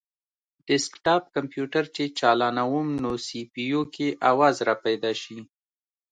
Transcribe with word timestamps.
ډیسکټاپ 0.67 1.23
کمپیوټر 1.35 1.83
چې 1.95 2.03
چالانووم 2.19 2.87
نو 3.03 3.11
سي 3.27 3.39
پي 3.51 3.63
یو 3.73 3.81
کې 3.93 4.07
اواز 4.31 4.55
راپیدا 4.69 5.11
شي 5.21 5.37